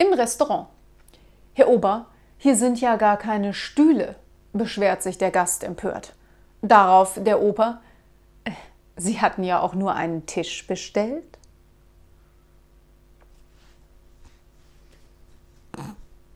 Im 0.00 0.14
Restaurant. 0.14 0.68
Herr 1.52 1.68
Ober, 1.68 2.06
hier 2.38 2.56
sind 2.56 2.80
ja 2.80 2.96
gar 2.96 3.18
keine 3.18 3.52
Stühle, 3.52 4.16
beschwert 4.54 5.02
sich 5.02 5.18
der 5.18 5.30
Gast 5.30 5.62
empört. 5.62 6.14
Darauf 6.62 7.20
der 7.22 7.42
Oper, 7.42 7.82
äh, 8.44 8.52
Sie 8.96 9.20
hatten 9.20 9.44
ja 9.44 9.60
auch 9.60 9.74
nur 9.74 9.94
einen 9.94 10.24
Tisch 10.24 10.66
bestellt. 10.66 11.36